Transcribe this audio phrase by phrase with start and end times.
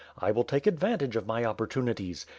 [0.17, 2.25] I will take ad vantage of my opportunities.